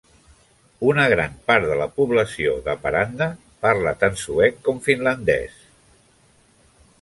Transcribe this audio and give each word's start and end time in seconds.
Una 0.91 1.03
gran 1.11 1.35
part 1.51 1.67
de 1.71 1.75
la 1.81 1.87
població 1.99 2.55
d'Haparanda 2.69 3.27
parla 3.67 3.93
tant 4.05 4.19
suec 4.23 4.59
com 4.69 4.81
finlandès. 4.89 5.61